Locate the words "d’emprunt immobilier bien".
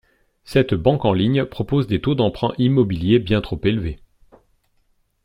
2.15-3.39